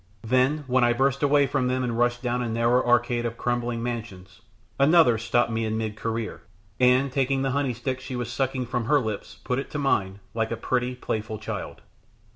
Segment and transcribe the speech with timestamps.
[0.23, 3.83] Then, when I burst away from them and rushed down a narrow arcade of crumbling
[3.83, 4.41] mansions,
[4.79, 6.41] another stopped me in mid career,
[6.79, 10.19] and taking the honey stick she was sucking from her lips, put it to mine,
[10.33, 11.83] like a pretty, playful child.